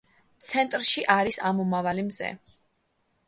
[0.45, 2.31] ცენტრში არის ამომავალი მზე.